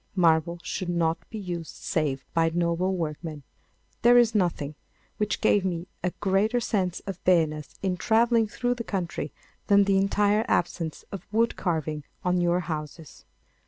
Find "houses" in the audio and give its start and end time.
12.61-13.25